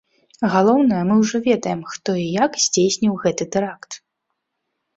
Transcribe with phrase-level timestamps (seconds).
[0.53, 3.91] Галоўнае, мы ўжо ведаем, хто і як здзейсніў гэты тэракт.